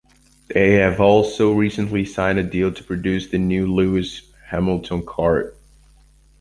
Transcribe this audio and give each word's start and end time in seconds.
They 0.47 0.71
have 0.77 0.99
also 0.99 1.53
recently 1.53 2.05
signed 2.05 2.39
a 2.39 2.43
deal 2.43 2.73
to 2.73 2.83
produce 2.83 3.29
the 3.29 3.37
new 3.37 3.67
Lewis 3.71 4.31
Hamilton 4.47 5.03
kart. 5.03 5.51